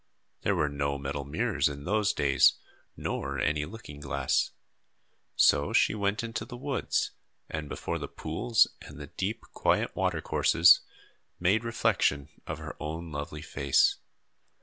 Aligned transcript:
There 0.41 0.55
were 0.55 0.67
no 0.67 0.97
metal 0.97 1.25
mirrors 1.25 1.69
in 1.69 1.83
those 1.83 2.11
days, 2.11 2.53
nor 2.97 3.37
any 3.39 3.65
looking 3.65 3.99
glass. 3.99 4.49
So 5.35 5.73
she 5.73 5.93
went 5.93 6.23
into 6.23 6.43
the 6.43 6.57
woods 6.57 7.11
and 7.51 7.69
before 7.69 7.99
the 7.99 8.07
pools 8.07 8.65
and 8.81 8.99
the 8.99 9.05
deep, 9.15 9.41
quiet 9.53 9.95
watercourses, 9.95 10.79
made 11.39 11.63
reflection 11.63 12.29
of 12.47 12.57
her 12.57 12.75
own 12.79 13.11
lovely 13.11 13.43
face. 13.43 13.97